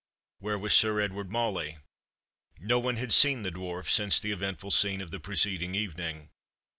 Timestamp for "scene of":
4.71-5.11